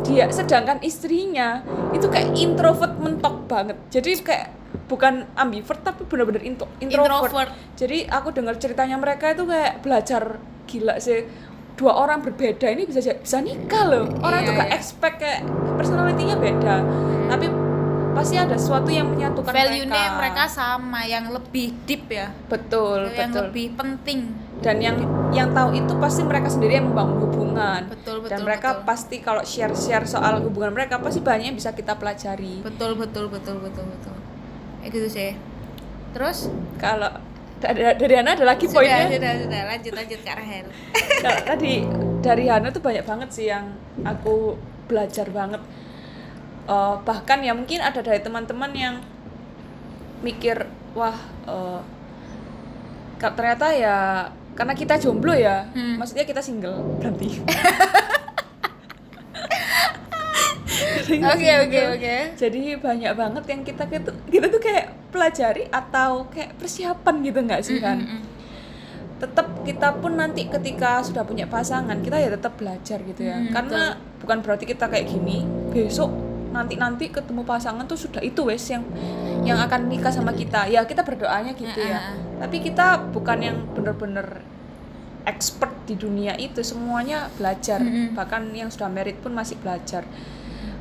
[0.06, 1.60] dia sedangkan istrinya
[1.92, 4.46] itu kayak introvert mentok banget jadi kayak
[4.86, 7.30] bukan ambivert tapi benar-benar intro, introvert.
[7.30, 7.50] Introvert.
[7.78, 11.26] jadi aku dengar ceritanya mereka itu kayak belajar gila sih
[11.78, 14.76] dua orang berbeda ini bisa bisa nikah loh orang Iya, tuh gak iya.
[14.76, 15.40] expect kayak
[15.78, 16.76] personality-nya beda
[17.30, 17.46] tapi
[18.10, 22.34] pasti ada sesuatu yang menyatukan Value-nya mereka sama, yang lebih deep ya.
[22.50, 24.20] betul yang betul lebih penting.
[24.60, 24.96] Dan yang
[25.32, 28.86] yang tahu itu pasti mereka sendiri yang membangun hubungan Betul, dan betul, mereka betul.
[28.86, 33.32] pasti kalau share share soal hubungan mereka pasti banyak yang bisa kita pelajari Betul betul
[33.32, 34.14] betul betul betul.
[34.80, 35.30] Kayak gitu sih.
[36.12, 37.08] Terus kalau
[37.60, 40.66] dari, dari Hana ada lagi sudah poinnya sudah sudah lanjut lanjut Kak Rahel.
[41.24, 41.72] Kalau tadi
[42.20, 44.56] dari Hana tuh banyak banget sih yang aku
[44.88, 45.60] belajar banget
[46.70, 48.94] Eh, bahkan ya mungkin ada dari teman-teman yang
[50.22, 51.18] mikir wah
[53.18, 53.96] ka- ternyata ya
[54.60, 55.96] karena kita jomblo ya Hmm.
[55.96, 57.40] maksudnya kita single berarti
[61.10, 62.16] Oke oke oke.
[62.38, 67.60] jadi banyak banget yang kita kita, kita tuh kayak pelajari atau kayak persiapan gitu nggak
[67.60, 68.22] sih kan Mm-mm.
[69.18, 73.50] tetap kita pun nanti ketika sudah punya pasangan kita ya tetap belajar gitu ya Hmm,
[73.50, 73.82] karena
[74.18, 76.14] bukan berarti kita kayak gini besok
[76.50, 78.82] nanti nanti ketemu pasangan tuh sudah itu wes yang
[79.46, 80.66] yang akan nikah sama kita.
[80.66, 82.14] Ya kita berdoanya gitu ya.
[82.42, 84.42] Tapi kita bukan yang bener-bener
[85.24, 86.60] expert di dunia itu.
[86.60, 87.80] Semuanya belajar.
[88.12, 90.04] Bahkan yang sudah merit pun masih belajar.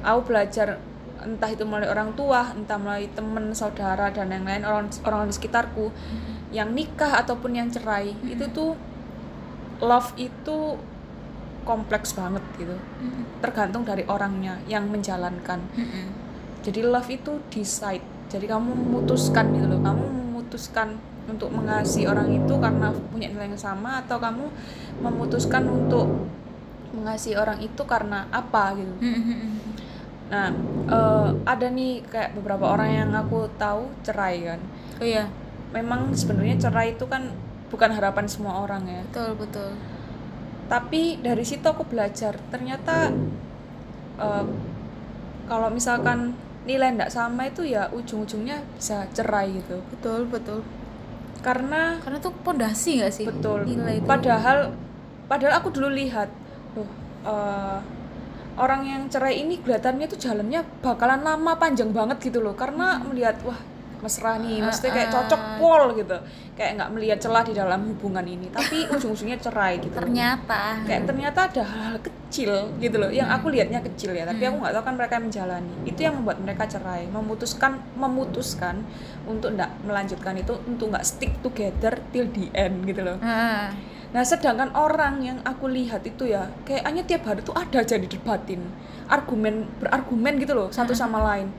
[0.04, 0.82] Aku belajar
[1.20, 5.36] entah itu melalui orang tua entah melalui teman saudara dan yang lain orang orang di
[5.36, 5.94] sekitarku.
[6.50, 8.74] Yang nikah ataupun yang cerai itu tuh
[9.80, 10.76] love itu
[11.68, 13.44] kompleks banget gitu Mm-mm.
[13.44, 16.06] tergantung dari orangnya yang menjalankan Mm-mm.
[16.64, 20.98] jadi love itu decide jadi kamu memutuskan gitu loh kamu memutuskan
[21.30, 24.50] untuk mengasihi orang itu karena punya nilai yang sama atau kamu
[25.02, 26.10] memutuskan untuk
[26.90, 29.50] mengasihi orang itu karena apa gitu Mm-mm.
[30.30, 30.50] nah
[30.90, 34.62] eh, ada nih kayak beberapa orang yang aku tahu cerai kan
[35.00, 35.32] Oh iya,
[35.72, 37.32] memang sebenarnya cerai itu kan
[37.72, 39.72] bukan harapan semua orang ya betul betul.
[40.70, 43.10] Tapi dari situ aku belajar ternyata
[44.22, 44.46] eh,
[45.50, 50.60] kalau misalkan nilai tidak sama itu ya ujung-ujungnya bisa cerai gitu Betul betul.
[51.42, 53.26] karena Karena itu pondasi nggak sih?
[53.26, 54.06] betul Nilai itu.
[54.06, 54.70] padahal
[55.26, 56.30] padahal aku dulu lihat
[56.78, 56.86] loh
[57.26, 57.80] eh,
[58.60, 63.40] orang yang cerai ini kelihatannya tuh jalannya bakalan lama panjang banget gitu loh karena melihat
[63.48, 63.58] wah
[64.00, 66.18] mesra nih maksudnya kayak cocok pol gitu.
[66.56, 69.96] Kayak nggak melihat celah di dalam hubungan ini tapi ujung-ujungnya cerai gitu.
[69.96, 70.84] Ternyata.
[70.88, 74.74] kayak ternyata ada hal-hal kecil gitu loh yang aku lihatnya kecil ya tapi aku nggak
[74.76, 75.74] tahu kan mereka yang menjalani.
[75.84, 78.84] Itu yang membuat mereka cerai memutuskan memutuskan
[79.28, 83.18] untuk nggak melanjutkan itu untuk nggak stick together till the end gitu loh.
[83.20, 83.72] Ah,
[84.16, 88.64] nah sedangkan orang yang aku lihat itu ya kayaknya tiap hari tuh ada aja didebatin.
[89.10, 91.50] Argumen berargumen gitu loh satu sama lain.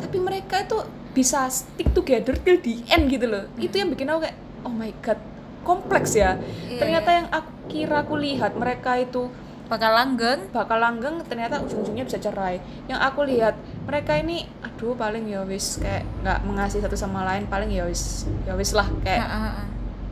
[0.00, 0.78] Tapi mereka itu
[1.10, 3.44] bisa stick together till the end gitu loh.
[3.58, 5.18] Itu yang bikin aku kayak oh my god
[5.66, 6.38] kompleks ya.
[6.68, 9.30] Iya, ternyata yang aku kira aku lihat mereka itu
[9.70, 10.50] bakal langgeng.
[10.50, 12.58] bakal langgeng ternyata ujung-ujungnya bisa cerai.
[12.90, 13.54] Yang aku lihat
[13.86, 18.26] mereka ini aduh paling ya wis kayak nggak mengasihi satu sama lain paling ya wis
[18.46, 19.26] ya wis lah kayak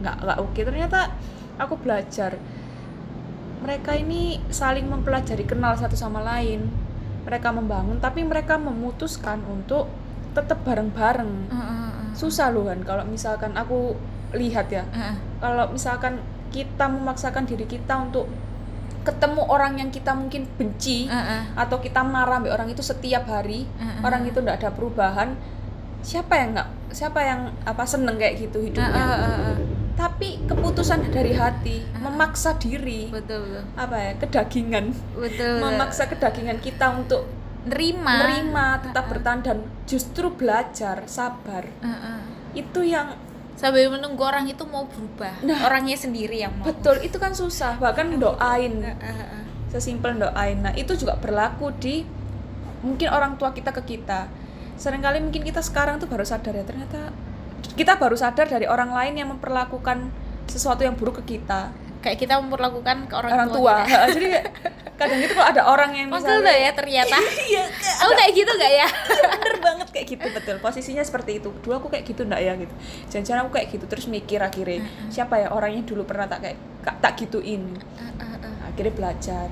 [0.03, 0.61] nggak nggak oke.
[0.63, 1.11] Ternyata
[1.59, 2.39] aku belajar.
[3.59, 6.71] Mereka ini saling mempelajari kenal satu sama lain.
[7.27, 9.91] Mereka membangun tapi mereka memutuskan untuk
[10.39, 11.91] tetap bareng-bareng ah, ah.
[12.15, 13.99] susah loh kan kalau misalkan aku
[14.33, 15.17] lihat ya ah.
[15.43, 18.31] kalau misalkan kita memaksakan diri kita untuk
[19.05, 21.65] ketemu orang yang kita mungkin benci Ah, ah.
[21.65, 24.05] atau kita marah sama orang itu setiap hari Mm-mm.
[24.05, 25.33] orang itu tidak ada perubahan
[26.05, 29.57] siapa yang nggak siapa yang apa seneng kayak gitu hidupnya ah, ah.
[29.99, 33.65] tapi keputusan dari hati memaksa diri Betul betul.
[33.75, 34.85] apa ya kedagingan
[35.17, 35.59] Betul.
[35.59, 37.27] memaksa kedagingan kita untuk
[37.69, 38.15] nerima.
[38.19, 42.21] menerima tetap bertahan dan justru belajar sabar Ah, ah.
[42.53, 43.15] itu yang
[43.59, 45.43] Sambil menunggu orang itu mau berubah.
[45.43, 45.67] Nah.
[45.67, 46.63] Orangnya sendiri yang mau.
[46.65, 49.43] betul itu kan susah bahkan doain Ah, ah, ah.
[49.67, 52.07] sesimpel doain nah itu juga berlaku di
[52.81, 54.31] mungkin orang tua kita ke kita
[54.75, 57.11] sering kali mungkin kita sekarang tuh baru sadar ya ternyata
[57.75, 60.15] kita baru sadar dari orang lain yang memperlakukan
[60.47, 63.99] sesuatu yang buruk ke kita Kayak kita memperlakukan ke orang, orang tua kita.
[64.15, 64.31] jadi
[64.99, 67.17] kadang itu kalau ada orang yang Manggil misalnya lo ya ternyata.
[67.55, 67.65] iya
[68.03, 68.89] Aku kayak gitu gak ya?
[69.39, 72.75] bener banget kayak gitu betul posisinya seperti itu dulu aku kayak gitu enggak ya gitu
[73.15, 76.59] jangan-jangan aku kayak gitu terus mikir akhirnya siapa ya orangnya dulu pernah tak kayak
[76.99, 78.69] tak gituin ah, ah.
[78.75, 79.47] akhirnya belajar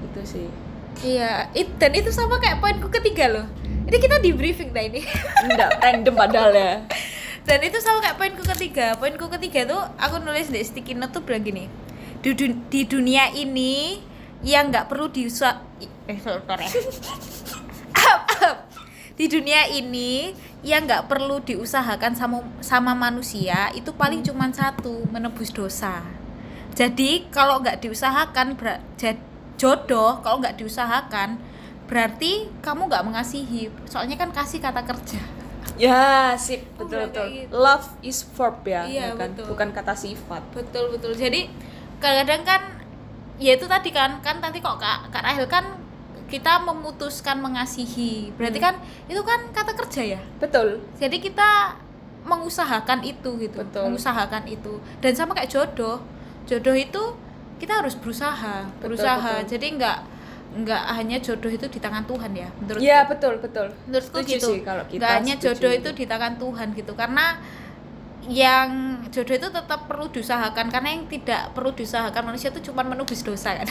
[0.00, 0.48] itu sih
[0.96, 3.44] Iya, it, dan itu sama kayak poinku ketiga loh.
[3.84, 5.04] Ini kita di briefing dah ini.
[5.44, 6.80] enggak random padahal ya
[7.48, 8.98] dan itu sama kayak poinku ketiga.
[8.98, 11.70] Poinku ketiga tuh aku nulis di sticky note tuh bilang gini.
[12.24, 14.02] Di dunia ini
[14.42, 15.62] yang nggak perlu diusah
[16.06, 16.66] eh sorry
[19.16, 25.48] di dunia ini yang nggak perlu diusahakan sama sama manusia itu paling cuman satu menebus
[25.48, 26.04] dosa
[26.76, 29.22] jadi kalau nggak diusahakan ber- jad-
[29.56, 31.40] jodoh kalau nggak diusahakan
[31.88, 35.20] berarti kamu nggak mengasihi soalnya kan kasih kata kerja
[35.76, 37.26] Ya, sip, betul bilang betul.
[37.36, 37.52] gitu.
[37.52, 39.44] Love is verb ya, Iya, bukan betul.
[39.52, 40.40] bukan kata sifat.
[40.56, 41.52] betul betul jadi
[42.00, 42.62] kadang-kadang kan
[43.36, 45.64] ya itu tadi kan kan tadi kok kak kak Rahel kan
[46.26, 48.66] kita memutuskan mengasihi berarti Hmm.
[48.66, 48.74] kan
[49.06, 50.82] itu kan kata kerja ya Betul.
[50.96, 51.78] jadi kita
[52.24, 53.82] mengusahakan itu gitu Betul.
[53.86, 56.02] mengusahakan itu dan sama kayak jodoh
[56.44, 57.02] jodoh itu
[57.56, 59.50] kita harus berusaha Betul, berusaha betul.
[59.52, 59.98] jadi nggak
[60.56, 63.68] nggak hanya jodoh itu di tangan Tuhan ya menurut Iya betul betul.
[63.86, 65.90] menurutku Setuju gitu sih kalau kita nggak hanya jodoh itu itu.
[65.94, 67.26] di tangan Tuhan gitu karena
[68.24, 68.68] yang
[69.08, 73.54] jodoh itu tetap perlu diusahakan karena yang tidak perlu diusahakan manusia itu cuma menubis dosa
[73.54, 73.68] kan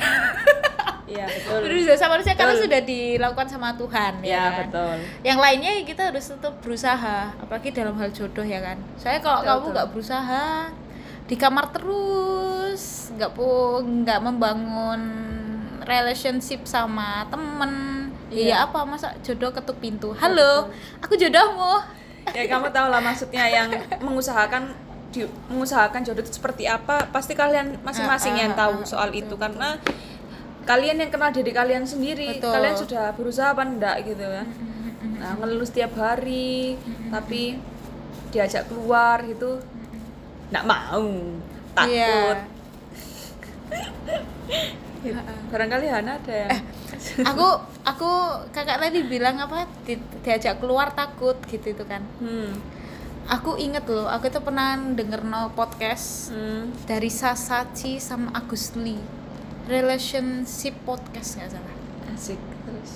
[1.05, 1.59] Iya betul.
[1.65, 2.63] menubis dosa manusia karena Betul.
[2.65, 4.55] sudah dilakukan sama Tuhan ya Iya kan?
[4.71, 4.95] betul.
[5.21, 9.39] yang lainnya ya kita harus tetap berusaha apalagi dalam hal jodoh ya kan saya kalau
[9.39, 9.73] Betul, kamu betul.
[9.75, 10.43] nggak berusaha
[11.25, 13.47] di kamar terus nggak pu
[13.83, 15.01] nggak membangun
[15.83, 17.93] relationship sama temen
[18.25, 18.49] Iya.
[18.49, 21.77] ya apa masa jodoh ketuk pintu halo aku jodohmu
[22.33, 23.69] ya kamu tahu lah maksudnya yang
[24.01, 24.73] mengusahakan
[25.13, 29.09] di, mengusahakan jodoh itu seperti apa pasti kalian masing-masing Ah, ah, yang tahu ah, soal
[29.13, 29.43] betul, itu betul.
[29.45, 29.69] karena
[30.65, 32.51] kalian yang kenal diri kalian sendiri Betul.
[32.51, 34.47] kalian sudah berusaha apa enggak gitu kan
[35.21, 36.75] nah ngeluh setiap hari
[37.13, 37.61] tapi
[38.33, 39.61] diajak keluar gitu
[40.49, 41.05] nggak mau
[41.77, 42.49] takut Iya.
[45.05, 45.21] Gitu.
[45.53, 46.49] barangkali Hana ada yang
[47.21, 47.47] aku
[47.83, 48.09] aku
[48.49, 52.01] kakak tadi bilang apa di- diajak keluar takut gitu itu kan.
[52.17, 52.57] Hmm,
[53.25, 59.01] aku inget loh aku itu pernah denger no podcast hmm, dari Sasachi sama Agus Lee.
[59.65, 61.75] Relationship podcast nggak salah.
[62.09, 62.91] Asik terus?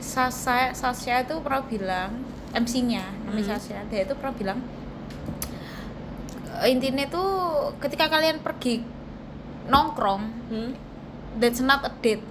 [0.00, 2.10] Sasa Sasha itu pernah bilang
[2.52, 3.60] MC-nya namanya Hmm.
[3.60, 4.58] Sasha dia itu pernah bilang
[6.60, 7.30] "Eh, intinya tuh
[7.78, 8.84] ketika kalian pergi
[9.66, 10.70] nongkrong hmm,
[11.36, 12.22] that's not a date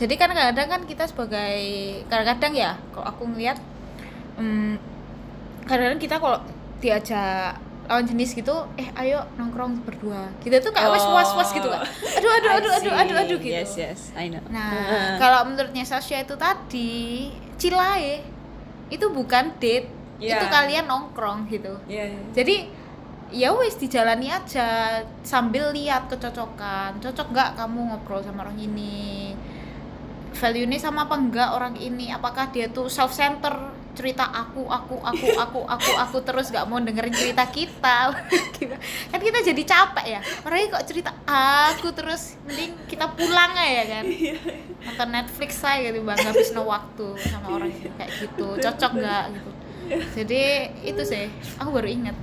[0.00, 1.60] jadi kan kadang-kadang kan kita sebagai
[2.08, 3.60] kadang-kadang ya kalau aku ngeliat
[4.40, 4.80] hmm,
[5.68, 6.40] kadang-kadang kita kalau
[6.80, 10.30] diajak lawan jenis gitu eh ayo nongkrong berdua.
[10.40, 13.52] Gitu tuh kayak wes was was gitu kan aduh aduh aduh aduh aduh aduh gitu.
[13.52, 14.40] Yes yes I know.
[14.48, 17.28] Nah kalau menurutnya Sasha itu tadi
[17.60, 18.24] cilae
[18.88, 20.36] itu bukan date Iya.
[20.36, 21.80] itu kalian nongkrong gitu.
[21.88, 22.12] Iya.
[22.36, 22.68] jadi
[23.32, 27.00] ya wes dijalani aja sambil lihat kecocokan.
[27.00, 29.32] Cocok nggak kamu ngobrol sama orang ini
[30.34, 32.10] value ini sama apa enggak orang ini?
[32.14, 33.52] Apakah dia tuh self center
[33.90, 37.98] cerita aku aku aku aku aku aku terus nggak mau dengerin cerita kita.
[38.60, 38.76] Gitu.
[39.08, 40.20] kan kita jadi capek ya.
[40.44, 44.04] Orangnya kok cerita aku terus mending kita pulang aja kan?
[44.84, 46.20] Nonton Netflix saya gitu bang.
[46.20, 48.60] Habis no waktu sama orang kayak gitu.
[48.60, 49.50] Cocok nggak gitu?
[50.20, 50.42] Jadi
[50.84, 51.32] itu sih.
[51.56, 52.16] Aku baru ingat.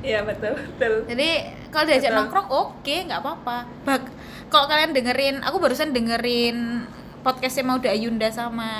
[0.00, 1.04] Iya betul betul.
[1.12, 2.18] jadi kalau diajak Betul.
[2.24, 3.56] nongkrong oke nggak apa-apa.
[3.84, 4.02] Bak
[4.48, 6.88] kalau kalian dengerin aku barusan dengerin
[7.20, 8.70] podcastnya Mauda Ayunda sama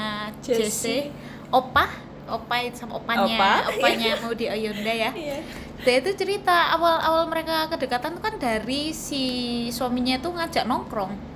[0.40, 1.12] Jesse.
[1.50, 1.86] Opa
[2.24, 3.50] Opa sama opanya Opa.
[3.74, 5.38] opanya Mauda Ayunda ya Iya.
[5.80, 9.24] dia itu cerita awal-awal mereka kedekatan tuh kan dari si
[9.68, 11.32] suaminya tuh ngajak nongkrong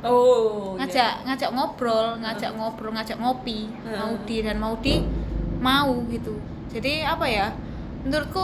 [0.00, 0.80] Oh.
[0.80, 4.16] ngajak ngajak ngobrol ngajak ngobrol ngajak ngopi Hmm.
[4.16, 5.04] Maudi dan Maudi
[5.60, 6.40] mau gitu
[6.72, 7.52] jadi apa ya
[8.00, 8.40] menurutku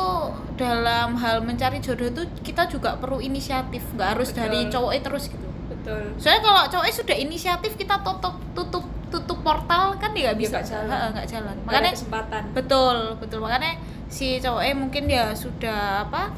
[0.54, 4.40] dalam hal mencari jodoh itu kita juga perlu inisiatif nggak harus Betul.
[4.42, 5.48] dari cowoknya terus gitu
[5.86, 6.02] Betul.
[6.18, 10.58] soalnya kalau cowoknya sudah inisiatif kita tutup tutup tutup portal kan dia nggak Dia bisa
[10.58, 11.06] nggak jalan.
[11.14, 12.42] Nggak jalan Nggak ada makanya kesempatan.
[12.50, 13.72] betul betul makanya
[14.10, 16.34] si cowoknya mungkin dia sudah apa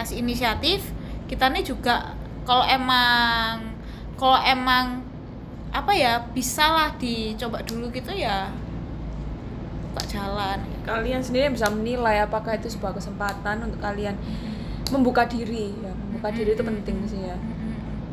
[0.00, 0.80] kasih inisiatif
[1.28, 2.16] kita nih juga
[2.48, 3.76] kalau emang
[4.16, 5.04] kalau emang
[5.70, 8.48] apa ya bisalah dicoba dulu gitu ya
[9.86, 14.16] buka jalan Kalian sendiri bisa menilai apakah itu sebuah kesempatan untuk kalian
[14.90, 15.92] membuka diri ya.
[15.94, 17.36] Membuka diri itu penting sih ya.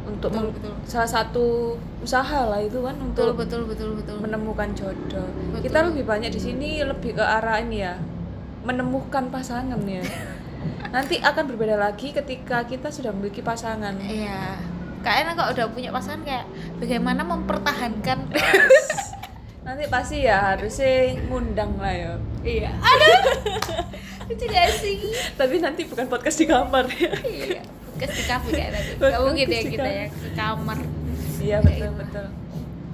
[0.08, 0.74] Untuk Betul, betul.
[0.88, 5.28] salah satu usaha lah itu kan betul untuk betul betul betul menemukan jodoh.
[5.52, 5.60] Betul.
[5.62, 8.00] Kita lebih banyak di sini lebih ke arah ini ya.
[8.64, 10.02] Menemukan pasangan ya.
[10.96, 14.00] Nanti akan berbeda lagi ketika kita sudah memiliki pasangan.
[14.02, 14.56] iya
[14.98, 16.46] kayaknya kalau udah punya pasangan kayak
[16.80, 18.28] bagaimana mempertahankan
[19.68, 22.12] Nanti pasti ya harusnya ngundang lah ya.
[22.42, 23.20] iya aduh
[24.28, 24.98] lucu gak sih
[25.36, 27.14] Tapi nanti bukan podcast di kamar ya.
[27.24, 27.62] iya
[28.06, 30.78] di kafe kayak tadi nggak mungkin ya kita ya ke kamar
[31.38, 32.26] Iya betul betul.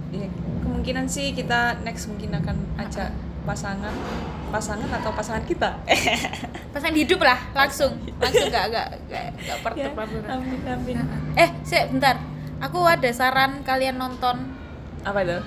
[0.10, 0.28] Iya
[0.62, 3.10] kemungkinan sih kita next mungkin akan ajak
[3.44, 3.92] pasangan
[4.50, 5.80] pasangan atau pasangan kita.
[6.74, 9.90] pasangan hidup lah langsung langsung nggak nggak nggak nggak Ya,
[10.30, 10.98] amin amin.
[11.34, 12.20] eh sih bentar
[12.58, 14.54] aku ada saran kalian nonton
[15.02, 15.40] Apa itu?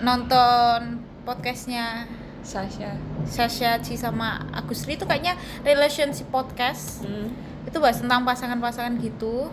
[0.00, 0.80] nonton
[1.24, 2.04] podcastnya
[2.40, 2.92] Sasha.
[3.24, 7.32] Sasha Ci sama Agus Ri itu kayaknya relationship podcast Hmm.
[7.64, 9.48] Itu bahas tentang pasangan-pasangan gitu.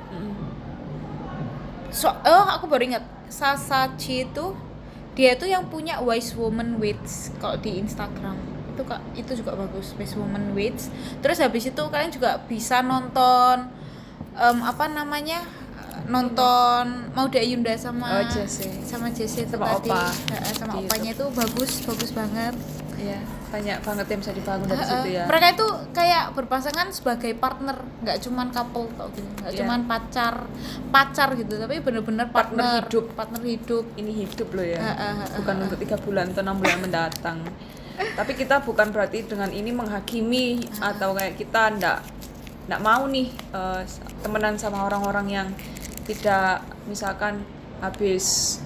[1.92, 3.04] So oh aku baru ingat.
[3.32, 4.52] Sasha Ci itu
[5.16, 8.36] dia tuh yang punya Wise Woman Waits kalau di Instagram.
[8.76, 13.68] Itu kak itu juga bagus Wise Woman Waits terus habis itu kalian juga bisa nonton
[14.34, 15.44] em, apa namanya
[16.08, 18.68] nonton Mauda Yunda sama Oh, Jesse.
[18.84, 19.92] sama Jesse itu Sama tadi.
[19.92, 20.12] Opa.
[20.56, 22.56] Sama Di opanya itu bagus bagus banget.
[22.96, 23.20] Ya
[23.52, 25.24] banyak banget yang bisa dibangun dari situ ya.
[25.28, 29.28] Mereka itu kayak berpasangan sebagai partner nggak cuman couple tau gitu.
[29.44, 29.60] Nggak Iya.
[29.62, 30.36] cuman pacar
[30.88, 33.06] pacar gitu tapi bener-bener Partner partner, hidup.
[33.14, 33.86] partner hidup.
[34.00, 34.80] Ini hidup loh ya.
[35.36, 37.38] Bukan untuk tiga bulan atau enam bulan mendatang.
[38.18, 42.02] Tapi kita bukan berarti dengan ini menghakimi atau kayak kita ndak
[42.66, 43.82] ndak mau nih eh,
[44.24, 45.48] temenan sama orang-orang yang
[46.08, 47.44] tidak misalkan
[47.84, 48.58] habis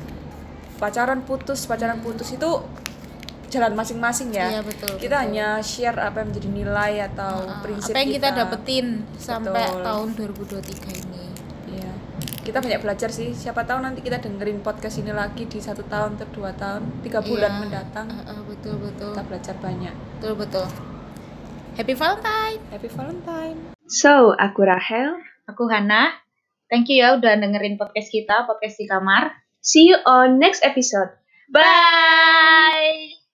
[0.77, 2.47] pacaran putus pacaran putus itu
[3.47, 5.23] jalan masing-masing ya Iya, betul, kita betul.
[5.23, 7.60] hanya share apa yang menjadi nilai atau Heeh.
[7.62, 9.84] prinsip apa yang kita, dapetin sampai Betul.
[9.84, 11.25] tahun 2023 ini
[11.67, 11.91] Iya.
[12.41, 13.34] Kita banyak belajar sih.
[13.34, 17.19] Siapa tahu nanti kita dengerin podcast ini lagi di satu tahun atau dua tahun, tiga
[17.19, 17.60] bulan Iya.
[17.60, 18.08] mendatang.
[18.08, 19.93] Heeh, betul betul Kita belajar banyak.
[20.15, 20.65] betul betul
[21.75, 23.58] Happy Valentine Happy Valentine.
[23.86, 25.19] So, aku Rahel.
[25.45, 26.10] aku Hana
[26.65, 31.13] thank you ya udah dengerin podcast kita podcast di kamar See you on next episode.
[31.51, 33.24] bye